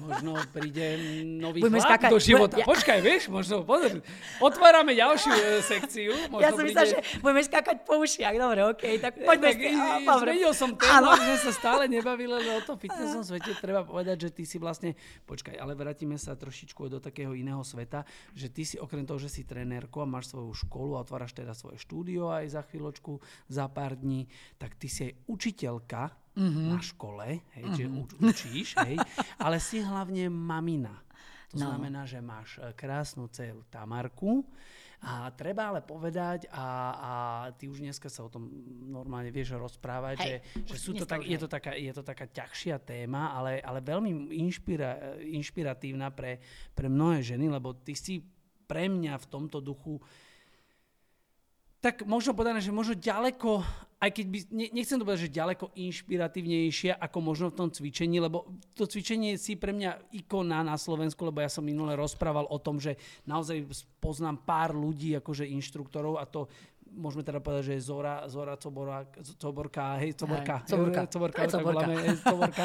[0.02, 0.98] možno príde
[1.38, 2.10] nový Budeme chlap skákať.
[2.10, 2.56] do života.
[2.58, 2.66] Ja...
[2.66, 4.02] Počkaj, vieš, možno, pozor,
[4.42, 6.12] otvárame ďalšiu e, sekciu.
[6.30, 6.74] Možno ja som príde...
[6.74, 8.34] myslel, že budeme skákať po ušiach.
[8.34, 9.50] Dobre, okay, tak poďme.
[9.54, 9.58] Tak,
[10.06, 13.54] á, zmenil som tému, že sa stále nebavili len o to fitnessom svete.
[13.58, 18.02] Treba povedať, že ty si vlastne, počkaj, ale vrátime sa trošičku do takého iného sveta,
[18.34, 21.54] že ty si okrem toho, že si trenérko a máš svoju školu a otváraš teda
[21.54, 24.26] svoje štúdio aj za chvíľočku, za pár dní,
[24.58, 26.66] tak ty si aj učiteľka mm-hmm.
[26.72, 27.76] na škole, hej, mm-hmm.
[27.76, 28.96] že uč, učíš, hej,
[29.44, 30.94] ale si hlavne mamina.
[31.52, 31.68] To no.
[31.68, 34.40] znamená, že máš e, krásnu dceru Tamarku
[35.02, 37.12] a treba ale povedať, a, a
[37.58, 38.48] ty už dneska sa o tom
[38.86, 40.26] normálne vieš rozprávať, Hej,
[40.62, 43.82] že, že sú to tak, je, to taká, je to taká ťažšia téma, ale, ale
[43.82, 46.38] veľmi inšpira, inšpiratívna pre,
[46.72, 48.22] pre mnohé ženy, lebo ty si
[48.64, 49.98] pre mňa v tomto duchu
[51.82, 53.66] tak možno povedané, že možno ďaleko
[54.02, 58.18] aj keď by, ne, nechcem to povedať, že ďaleko inšpiratívnejšia ako možno v tom cvičení,
[58.18, 62.58] lebo to cvičenie si pre mňa ikona na Slovensku, lebo ja som minule rozprával o
[62.58, 62.98] tom, že
[63.30, 63.62] naozaj
[64.02, 66.50] poznám pár ľudí, akože inštruktorov a to
[66.92, 71.86] môžeme teda povedať, že je Zora, Zora Coborka, hej, Coborka, hej, Coborka, Coborka, Coborka, Coborka.
[71.88, 72.64] Hej, Coborka.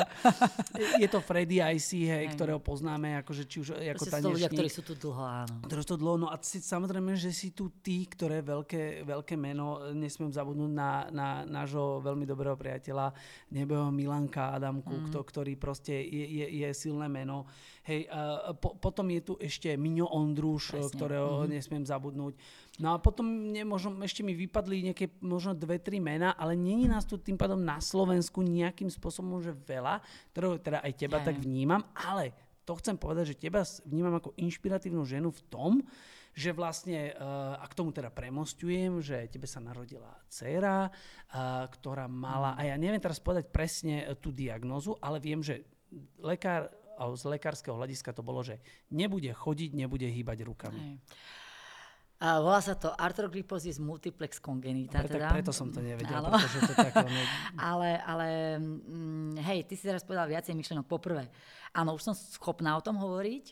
[1.02, 4.36] je to Freddy IC, hej, hej, ktorého poznáme, akože či už ako to tanečník.
[4.36, 5.56] ľudia, ktorí sú tu dlho, áno.
[5.64, 9.36] Ktorí sú tu dlho, no a si, samozrejme, že si tu tí, ktoré veľké, veľké
[9.40, 13.16] meno, nesmiem zabudnúť na, na nášho veľmi dobrého priateľa,
[13.52, 15.04] nebeho Milanka Adamku, mm.
[15.12, 17.48] kto, ktorý proste je, je, je silné meno.
[17.88, 20.92] Hej, uh, po, potom je tu ešte Miňo Ondruš, Presne.
[20.92, 21.52] ktorého mm-hmm.
[21.56, 22.34] nesmiem zabudnúť.
[22.78, 26.86] No a potom mne možno, ešte mi vypadli nejaké možno dve, tri mená, ale není
[26.86, 29.98] nás tu tým pádom na Slovensku nejakým spôsobom že veľa,
[30.30, 32.38] ktorého teda aj teba ja, tak vnímam, ale
[32.70, 35.72] to chcem povedať, že teba vnímam ako inšpiratívnu ženu v tom,
[36.38, 42.06] že vlastne, uh, a k tomu teda premostujem, že tebe sa narodila dcéra, uh, ktorá
[42.06, 45.66] mala, a ja neviem teraz povedať presne uh, tú diagnózu, ale viem, že
[46.22, 46.70] lekár,
[47.18, 48.62] z lekárskeho hľadiska to bolo, že
[48.94, 50.78] nebude chodiť, nebude hýbať rukami.
[50.78, 50.98] Hej.
[52.18, 55.06] A volá sa to arthrogryposis multiplex congenita.
[55.06, 55.30] Pre, teda.
[55.30, 56.34] preto som to nevedel, Áno.
[56.34, 56.94] pretože to tak...
[57.06, 57.24] Ne...
[57.70, 58.28] ale, ale
[58.58, 60.90] mm, hej, ty si teraz povedal viacej myšlenok.
[60.90, 61.30] Poprvé,
[61.78, 63.46] áno, už som schopná o tom hovoriť,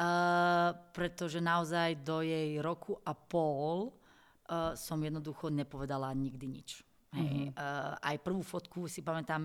[0.00, 6.80] uh, pretože naozaj do jej roku a pol uh, som jednoducho nepovedala nikdy nič.
[7.12, 7.52] Hej.
[7.52, 7.60] Mm-hmm.
[7.60, 9.44] Uh, aj prvú fotku si pamätám,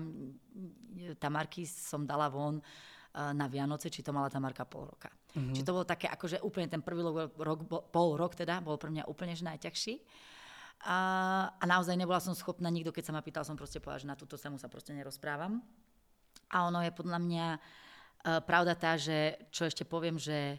[1.20, 2.56] tá Marky som dala von
[3.16, 5.08] na Vianoce, či to mala tá Marka pol roka.
[5.36, 5.52] Mm-hmm.
[5.52, 7.04] Či to bolo také, akože úplne ten prvý
[7.36, 10.00] rok, pol rok teda, bol pre mňa úplne že najťažší.
[10.88, 10.98] A,
[11.52, 14.16] a naozaj nebola som schopná, nikto keď sa ma pýtal, som proste povedala, že na
[14.16, 15.60] túto tému sa proste nerozprávam.
[16.48, 20.56] A ono je podľa mňa uh, pravda tá, že čo ešte poviem, že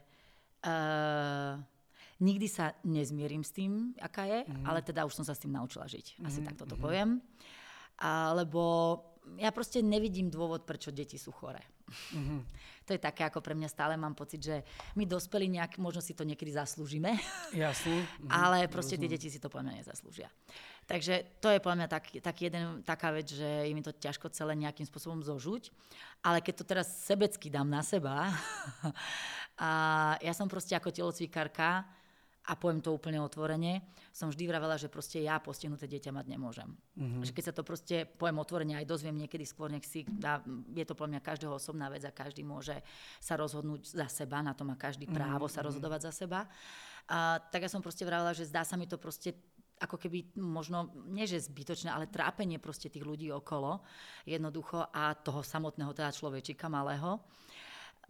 [0.66, 1.58] uh,
[2.22, 4.66] nikdy sa nezmierim s tým, aká je, mm-hmm.
[4.66, 6.22] ale teda už som sa s tým naučila žiť.
[6.22, 6.48] Asi mm-hmm.
[6.54, 7.22] takto to poviem.
[7.98, 8.62] A, lebo
[9.38, 11.77] ja proste nevidím dôvod, prečo deti sú chore.
[11.88, 12.40] Mm-hmm.
[12.88, 14.64] To je také, ako pre mňa stále mám pocit, že
[14.96, 17.20] my dospeli nejak, možno si to niekedy zaslúžime.
[17.52, 18.04] Jasne.
[18.18, 18.34] Mm-hmm.
[18.34, 20.28] Ale proste tie deti si to podľa mňa nezaslúžia.
[20.90, 24.58] Takže to je podľa mňa tak, tak jeden, taká vec, že mi to ťažko celé
[24.58, 25.70] nejakým spôsobom zožuť.
[26.26, 28.32] Ale keď to teraz sebecky dám na seba,
[29.58, 29.70] a
[30.22, 31.86] ja som proste ako telocvikárka,
[32.48, 33.84] a poviem to úplne otvorene,
[34.16, 36.70] som vždy vravela, že proste ja postihnuté dieťa mať nemôžem.
[36.96, 37.24] Mm-hmm.
[37.28, 40.40] Že keď sa to proste, poviem otvorene, aj dozviem niekedy skôr, nech si dá,
[40.72, 42.80] je to pre mňa každého osobná vec a každý môže
[43.20, 45.60] sa rozhodnúť za seba, na to má každý mhm, právo mm-hmm.
[45.60, 46.48] sa rozhodovať za seba.
[47.12, 49.36] A, tak ja som proste vravela, že zdá sa mi to proste
[49.78, 53.86] ako keby možno, nie že zbytočné, ale trápenie proste tých ľudí okolo
[54.26, 57.22] jednoducho a toho samotného teda človečika malého.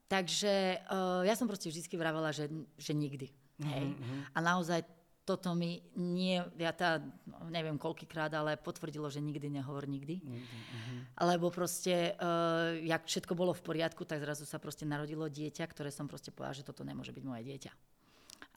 [0.08, 2.48] Takže uh, ja som proste vždy vravela, že,
[2.80, 3.28] že nikdy.
[3.58, 3.86] Hej.
[3.94, 4.20] Mm-hmm.
[4.34, 4.80] A naozaj
[5.28, 7.04] toto mi nie, ja tá,
[7.52, 10.24] neviem koľkýkrát, ale potvrdilo, že nikdy nehovor nikdy.
[10.24, 11.00] Mm-hmm.
[11.20, 15.92] Lebo proste, uh, jak všetko bolo v poriadku, tak zrazu sa proste narodilo dieťa, ktoré
[15.92, 17.72] som proste povedala, že toto nemôže byť moje dieťa.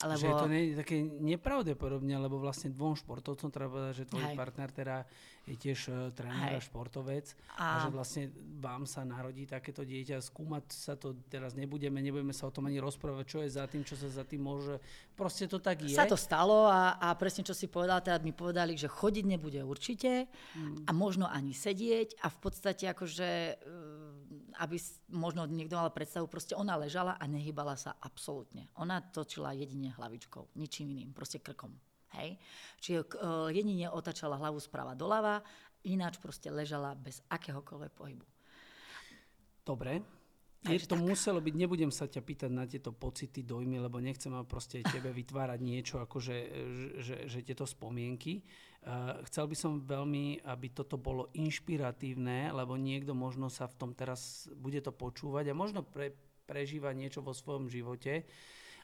[0.05, 0.19] Lebo...
[0.19, 4.35] Že je to nie, také nepravdepodobne, lebo vlastne dvom športovcom treba povedať, že tvoj Hej.
[4.37, 4.95] partner teda
[5.41, 7.65] je tiež uh, tréner a športovec a...
[7.65, 8.23] a že vlastne
[8.61, 10.21] vám sa narodí takéto dieťa.
[10.21, 13.81] Skúmať sa to teraz nebudeme, nebudeme sa o tom ani rozprávať, čo je za tým,
[13.81, 14.77] čo sa za tým môže.
[15.17, 15.97] Proste to tak je.
[15.97, 19.61] Sa to stalo a, a presne čo si povedal, teda mi povedali, že chodiť nebude
[19.65, 20.85] určite hmm.
[20.85, 23.29] a možno ani sedieť a v podstate akože
[24.61, 24.77] aby
[25.09, 28.67] možno niekto mal predstavu, proste ona ležala a nehybala sa absolútne.
[28.77, 31.71] Ona točila jedine hlavičkou, ničím iným, proste krkom.
[32.19, 32.35] Hej?
[32.83, 35.39] Čiže uh, jedine otačala hlavu správa doľava,
[35.87, 38.25] ináč proste ležala bez akéhokoľvek pohybu.
[39.61, 40.03] Dobre,
[40.61, 41.01] je to tak.
[41.01, 45.59] muselo byť, nebudem sa ťa pýtať na tieto pocity, dojmy, lebo nechcem proste tebe vytvárať
[45.61, 46.37] niečo, ako že,
[47.01, 48.45] že, že tieto spomienky.
[48.81, 53.91] Uh, chcel by som veľmi, aby toto bolo inšpiratívne, lebo niekto možno sa v tom
[53.97, 56.13] teraz bude to počúvať a možno pre,
[56.45, 58.25] prežíva niečo vo svojom živote,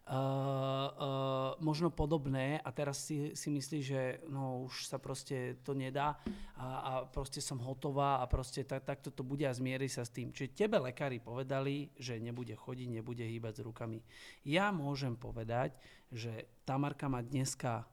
[0.08, 6.16] uh, možno podobné a teraz si, si myslí, že no už sa proste to nedá
[6.56, 10.16] a, a proste som hotová a proste tak, takto to bude a zmieri sa s
[10.16, 10.32] tým.
[10.32, 14.00] Čiže tebe lekári povedali, že nebude chodiť, nebude hýbať s rukami.
[14.48, 15.76] Ja môžem povedať,
[16.08, 17.84] že Tamarka má dneska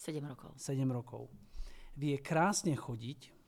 [0.00, 0.50] 7 rokov.
[0.58, 1.30] 7 rokov.
[1.94, 3.39] Vie krásne chodiť,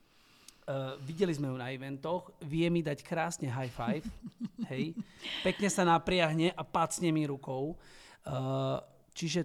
[0.63, 4.07] Uh, videli sme ju na eventoch, vie mi dať krásne high five,
[4.71, 4.95] hej,
[5.43, 7.75] pekne sa napriahne a pacne mi rukou.
[8.23, 8.79] Uh,
[9.11, 9.43] čiže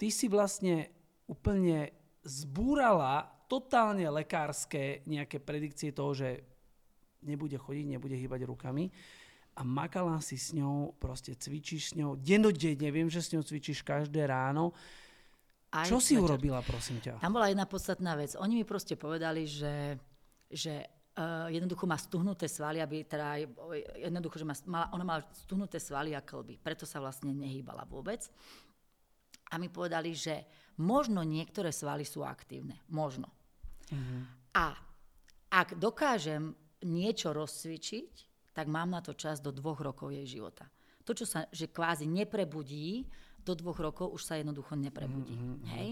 [0.00, 0.88] ty si vlastne
[1.28, 1.92] úplne
[2.24, 6.40] zbúrala totálne lekárske nejaké predikcie toho, že
[7.20, 8.88] nebude chodiť, nebude hýbať rukami
[9.54, 13.86] a makala si s ňou, proste cvičíš s ňou, dennodenne, viem, že s ňou cvičíš
[13.86, 14.74] každé ráno.
[15.70, 16.26] Aj Čo si večer.
[16.26, 17.22] urobila, prosím ťa?
[17.22, 18.34] Tam bola jedna podstatná vec.
[18.38, 19.98] Oni mi proste povedali, že
[20.50, 20.84] že
[21.18, 23.40] uh, jednoducho má stuhnuté svaly, aby teda
[23.98, 26.58] jednoducho, že má, mala, ona mala stuhnuté svaly a klby.
[26.58, 28.26] Preto sa vlastne nehýbala vôbec.
[29.52, 30.46] A mi povedali, že
[30.82, 32.82] možno niektoré svaly sú aktívne.
[32.90, 33.30] Možno.
[33.92, 34.20] Mm-hmm.
[34.58, 34.74] A
[35.54, 36.50] ak dokážem
[36.82, 38.12] niečo rozcvičiť,
[38.54, 40.66] tak mám na to čas do dvoch rokov jej života.
[41.04, 43.04] To, čo sa že kvázi neprebudí,
[43.44, 45.36] do dvoch rokov už sa jednoducho neprebudí.
[45.36, 45.68] Mm-hmm.
[45.76, 45.90] Hej?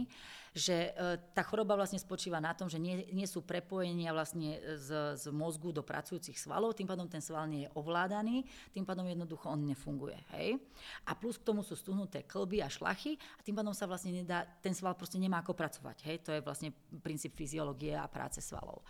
[0.53, 0.91] Že e,
[1.33, 5.73] tá choroba vlastne spočíva na tom, že nie, nie sú prepojenia vlastne z, z mozgu
[5.73, 10.17] do pracujúcich svalov, tým pádom ten sval nie je ovládaný, tým pádom jednoducho on nefunguje.
[10.37, 10.61] Hej?
[11.09, 14.45] A plus k tomu sú stuhnuté klby a šlachy a tým pádom sa vlastne nedá,
[14.61, 15.97] ten sval proste nemá ako pracovať.
[16.09, 16.17] Hej?
[16.29, 16.69] To je vlastne
[17.01, 18.85] princíp fyziológie a práce svalov.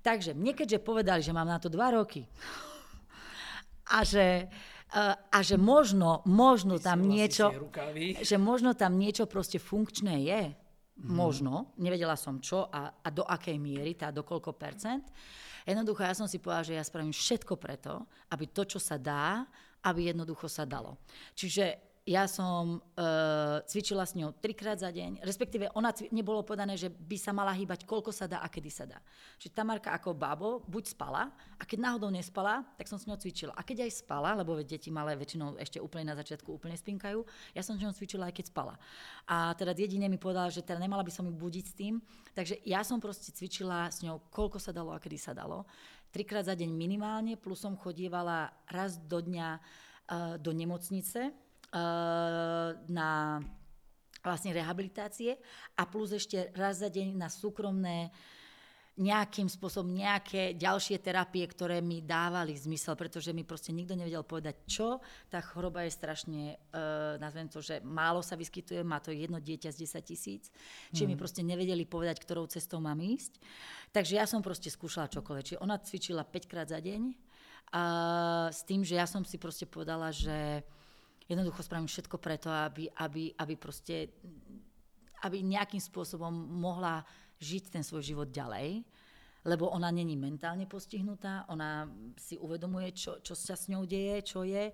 [0.00, 2.24] Takže mne keďže povedali, že mám na to dva roky
[3.88, 4.48] a že
[5.28, 7.52] a že možno, možno tam niečo,
[8.24, 10.42] že možno tam niečo proste funkčné je.
[10.98, 11.14] Mm.
[11.14, 15.04] Možno, nevedela som čo a, a do akej miery, tá do koľko percent.
[15.68, 19.44] Jednoducho ja som si povedala, že ja spravím všetko preto, aby to, čo sa dá,
[19.84, 20.98] aby jednoducho sa dalo.
[21.36, 26.72] Čiže ja som uh, cvičila s ňou trikrát za deň, respektíve ona cvi- nebolo povedané,
[26.80, 28.96] že by sa mala hýbať, koľko sa dá a kedy sa dá.
[29.36, 31.28] Čiže Tamarka ako babo buď spala
[31.60, 33.52] a keď náhodou nespala, tak som s ňou cvičila.
[33.52, 37.20] A keď aj spala, lebo deti malé väčšinou ešte úplne na začiatku úplne spinkajú,
[37.52, 38.80] ja som s ňou cvičila aj keď spala.
[39.28, 42.00] A teda jedine mi povedala, že teda nemala by som ju budiť s tým,
[42.32, 45.68] takže ja som proste cvičila s ňou, koľko sa dalo a kedy sa dalo.
[46.08, 51.47] Trikrát za deň minimálne, plus som chodievala raz do dňa uh, do nemocnice,
[52.88, 53.40] na
[54.24, 55.38] vlastne rehabilitácie
[55.78, 58.10] a plus ešte raz za deň na súkromné
[58.98, 64.66] nejakým spôsobom nejaké ďalšie terapie, ktoré mi dávali zmysel, pretože mi proste nikto nevedel povedať,
[64.66, 64.98] čo.
[65.30, 69.70] Tá choroba je strašne, uh, nazvem to, že málo sa vyskytuje, má to jedno dieťa
[69.70, 70.50] z 10 tisíc,
[70.90, 71.10] čiže mm.
[71.14, 73.38] mi proste nevedeli povedať, ktorou cestou mám ísť.
[73.94, 75.46] Takže ja som proste skúšala čokoľvek.
[75.46, 77.14] Čiže ona cvičila 5 krát za deň
[77.70, 77.82] a
[78.50, 80.66] s tým, že ja som si proste povedala, že
[81.28, 84.08] jednoducho spravím všetko preto, aby, aby, aby proste
[85.22, 87.02] aby nejakým spôsobom mohla
[87.42, 88.82] žiť ten svoj život ďalej,
[89.46, 91.86] lebo ona není mentálne postihnutá, ona
[92.18, 94.70] si uvedomuje, čo, čo sa s ňou deje, čo je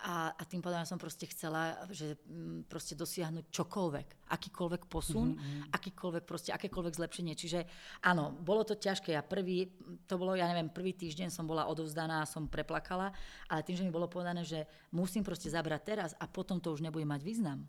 [0.00, 5.36] a, a tým pádom ja som proste chcela, že mm, proste dosiahnuť čokoľvek, akýkoľvek posun,
[5.36, 5.76] mm-hmm.
[5.76, 7.34] akýkoľvek proste, akékoľvek zlepšenie.
[7.36, 7.68] Čiže
[8.08, 9.12] áno, bolo to ťažké.
[9.12, 9.68] Ja prvý,
[10.10, 13.14] to bolo, ja neviem, prvý týždeň som bola odovzdaná a som preplakala,
[13.46, 16.82] ale tým, že mi bolo povedané, že musím proste zabrať teraz a potom to už
[16.82, 17.62] nebude mať význam,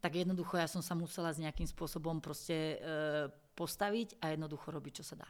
[0.00, 5.02] tak jednoducho ja som sa musela s nejakým spôsobom proste e, postaviť a jednoducho robiť,
[5.02, 5.28] čo sa dá.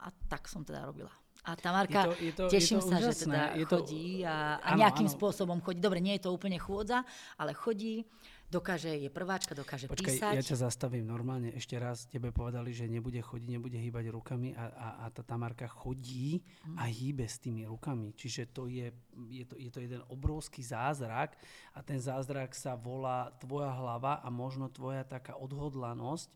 [0.00, 1.12] A tak som teda robila.
[1.42, 3.10] A Tamarka, je to, je to, teším je to sa, úžasné.
[3.10, 5.16] že teda je to, chodí a, a áno, nejakým áno.
[5.18, 5.78] spôsobom chodí.
[5.82, 7.02] Dobre, nie je to úplne chôdza,
[7.34, 8.06] ale chodí,
[8.52, 10.34] dokáže, je prváčka, dokáže Počkaj, písať.
[10.36, 11.48] ja ťa zastavím normálne.
[11.56, 15.64] Ešte raz tebe povedali, že nebude chodiť, nebude hýbať rukami a, a, a tá Tamarka
[15.64, 16.44] chodí
[16.76, 18.12] a hýbe s tými rukami.
[18.12, 18.92] Čiže to je,
[19.32, 21.40] je, to, je to jeden obrovský zázrak
[21.72, 26.28] a ten zázrak sa volá tvoja hlava a možno tvoja taká odhodlanosť,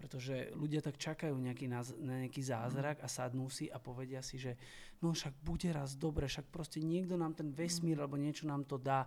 [0.00, 4.40] pretože ľudia tak čakajú nejaký, na, na nejaký zázrak a sadnú si a povedia si,
[4.40, 4.56] že
[5.04, 8.80] no však bude raz dobre, však proste niekto nám ten vesmír alebo niečo nám to
[8.80, 9.04] dá.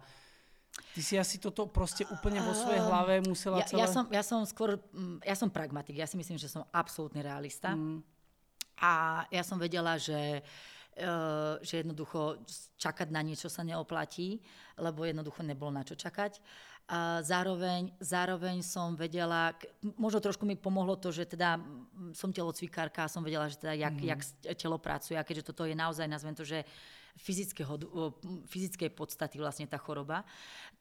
[0.73, 3.79] Ty si asi toto proste úplne vo svojej hlave musela ja, celé...
[3.85, 7.21] ja, som, ja som skôr, mm, ja som pragmatik, ja si myslím, že som absolútny
[7.21, 7.77] realista.
[7.77, 8.01] Mm.
[8.81, 10.41] A ja som vedela, že,
[10.97, 12.41] uh, že jednoducho
[12.81, 14.41] čakať na niečo sa neoplatí,
[14.81, 16.41] lebo jednoducho nebolo na čo čakať.
[16.83, 19.55] A zároveň, zároveň som vedela,
[19.95, 21.55] možno trošku mi pomohlo to, že teda
[22.11, 24.05] som telocvikárka a som vedela, že teda jak, mm.
[24.09, 24.21] jak
[24.59, 26.65] telo pracuje a keďže toto je naozaj, nazvem to, že
[27.17, 30.25] fyzickej podstaty vlastne tá choroba,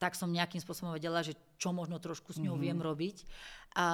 [0.01, 2.65] tak som nejakým spôsobom vedela, že čo možno trošku s ňou mm-hmm.
[2.65, 3.17] viem robiť.
[3.77, 3.87] A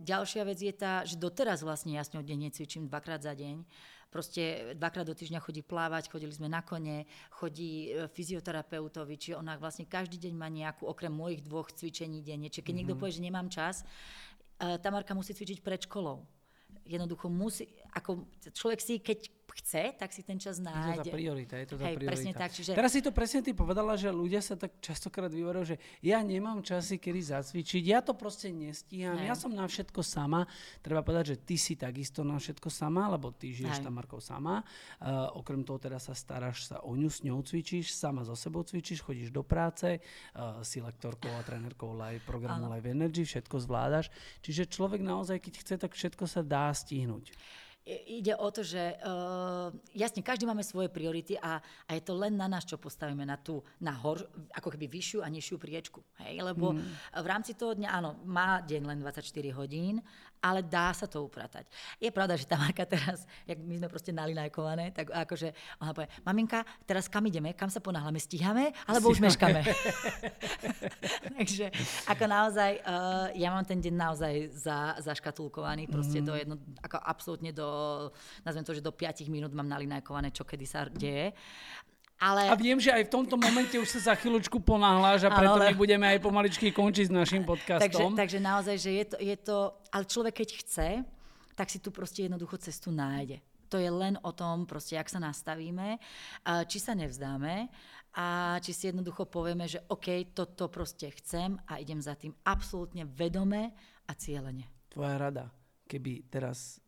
[0.00, 3.64] ďalšia vec je tá, že doteraz vlastne ja s ňou denne cvičím dvakrát za deň.
[4.08, 9.60] Proste dvakrát do týždňa chodí plávať, chodili sme na kone, chodí e, fyzioterapeutovi, čiže ona
[9.60, 12.48] vlastne každý deň má nejakú, okrem mojich dvoch cvičení denne.
[12.48, 12.88] Čiže keď mm-hmm.
[12.88, 13.84] niekto povie, že nemám čas,
[14.56, 16.24] e, Tamarka musí cvičiť pred školou
[16.88, 18.24] jednoducho musí, ako
[18.56, 20.78] človek si, keď chce, tak si ten čas nájde.
[20.78, 22.10] Je to tá priorita, je to tá Hej, priorita.
[22.14, 22.50] presne tak.
[22.54, 22.72] Čiže...
[22.78, 26.62] Teraz si to presne ty povedala, že ľudia sa tak častokrát vyvarajú, že ja nemám
[26.62, 29.26] časy, kedy zacvičiť, ja to proste nestíham, Hej.
[29.26, 30.46] ja som na všetko sama.
[30.78, 34.62] Treba povedať, že ty si takisto na všetko sama, lebo ty žiješ tam Markou sama.
[35.02, 38.62] Uh, okrem toho teda sa staráš sa o ňu, s ňou cvičíš, sama so sebou
[38.62, 44.12] cvičíš, chodíš do práce, uh, si lektorkou a trénerkou live, programu Live Energy, všetko zvládaš.
[44.44, 47.34] Čiže človek naozaj, keď chce, tak všetko sa dá stihnúť
[47.88, 52.36] ide o to, že uh, jasne, každý máme svoje priority a, a je to len
[52.36, 54.20] na nás, čo postavíme na tú, na hor,
[54.52, 56.04] ako keby vyššiu a nižšiu priečku.
[56.20, 56.44] Hej?
[56.44, 57.16] Lebo mm.
[57.24, 59.24] v rámci toho dňa, áno, má deň len 24
[59.56, 60.04] hodín,
[60.42, 61.66] ale dá sa to upratať.
[61.98, 66.08] Je pravda, že tá Marka teraz, jak my sme proste nalinajkované, tak akože ona povie,
[66.22, 69.62] maminka, teraz kam ideme, kam sa ponáhľame, stíhame, alebo už meškame.
[71.38, 71.70] Takže
[72.10, 76.26] ako naozaj, uh, ja mám ten deň naozaj za, zaškatulkovaný, proste mm.
[76.26, 77.68] do jedno, ako absolútne do,
[78.42, 81.34] nazvem to, že do 5 minút mám nalinajkované, čo kedy sa deje.
[82.18, 82.50] Ale...
[82.50, 85.70] A viem, že aj v tomto momente už sa za chvíľočku ponáhľaš a preto ale...
[85.70, 88.18] my budeme aj pomaličky končiť s našim podcastom.
[88.18, 89.56] Takže, takže naozaj, že je to, je to...
[89.94, 90.88] Ale človek, keď chce,
[91.54, 93.38] tak si tu proste jednoducho cestu nájde.
[93.70, 96.00] To je len o tom, proste, jak sa nastavíme,
[96.66, 97.68] či sa nevzdáme
[98.16, 103.04] a či si jednoducho povieme, že OK, toto proste chcem a idem za tým absolútne
[103.04, 103.76] vedome
[104.08, 104.64] a cieľene.
[104.88, 105.52] Tvoja rada,
[105.84, 106.80] keby teraz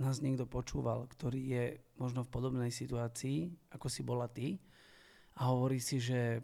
[0.00, 1.64] nás niekto počúval, ktorý je
[2.00, 4.56] možno v podobnej situácii, ako si bola ty,
[5.36, 6.40] a hovorí si, že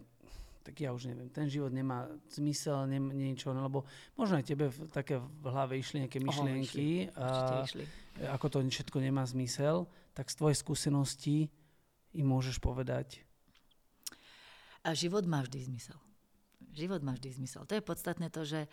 [0.68, 3.88] tak ja už neviem, ten život nemá zmysel, nem, niečo, no, lebo
[4.20, 7.84] možno aj tebe v, také v hlave išli nejaké myšlienky, oh, išli.
[8.20, 11.38] a, ako to všetko nemá zmysel, tak z tvojej skúsenosti
[12.12, 13.24] im môžeš povedať?
[14.84, 15.96] A život má vždy zmysel.
[16.76, 17.64] Život má vždy zmysel.
[17.64, 18.68] To je podstatné to, že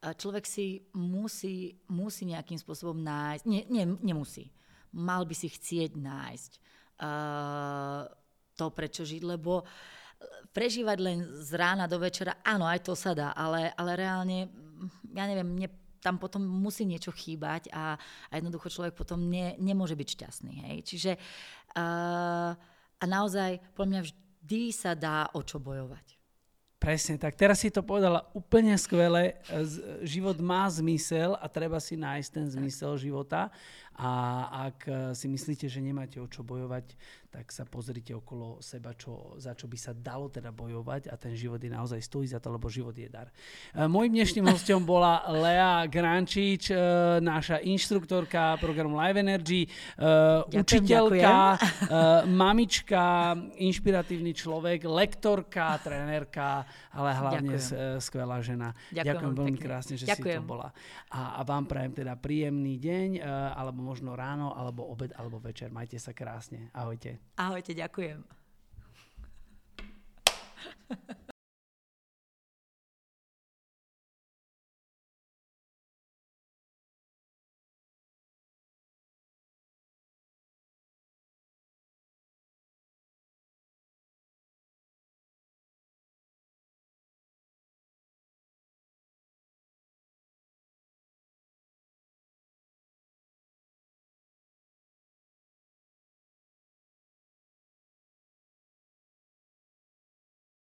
[0.00, 4.52] človek si musí, musí nejakým spôsobom nájsť, nie, nie, nemusí,
[4.92, 6.52] mal by si chcieť nájsť
[7.00, 8.02] uh,
[8.60, 9.64] to, prečo žiť, lebo
[10.52, 14.52] prežívať len z rána do večera, áno, aj to sa dá, ale, ale reálne,
[15.16, 15.68] ja neviem, mne
[16.00, 17.96] tam potom musí niečo chýbať a,
[18.28, 20.54] a jednoducho človek potom ne, nemôže byť šťastný.
[20.64, 20.76] Hej?
[20.88, 21.12] Čiže
[21.76, 22.56] uh,
[23.00, 26.20] a naozaj, podľa mňa vždy sa dá o čo bojovať.
[26.80, 27.36] Presne tak.
[27.36, 29.36] Teraz si to povedala úplne skvele.
[30.00, 33.52] Život má zmysel a treba si nájsť ten zmysel života.
[34.00, 34.10] A
[34.72, 36.96] ak si myslíte, že nemáte o čo bojovať,
[37.30, 41.38] tak sa pozrite okolo seba, čo, za čo by sa dalo teda bojovať a ten
[41.38, 43.30] život je naozaj stojí za to, lebo život je dar.
[43.70, 46.76] E, Mojím dnešným hostom bola Lea Grančič, e,
[47.22, 52.34] naša inštruktorka programu Live Energy, e, ďakujem, učiteľka, ďakujem.
[52.34, 53.04] mamička,
[53.62, 58.02] inšpiratívny človek, lektorka, trénerka, ale hlavne ďakujem.
[58.02, 58.74] skvelá žena.
[58.90, 59.66] Ďakujem, ďakujem veľmi pekne.
[59.70, 60.42] krásne, že ďakujem.
[60.42, 60.74] si to bola.
[61.14, 63.22] A, a vám prajem teda príjemný deň,
[63.54, 65.74] alebo možno ráno, alebo obed, alebo večer.
[65.74, 66.70] Majte sa krásne.
[66.70, 67.18] Ahojte.
[67.34, 68.22] Ahojte, ďakujem.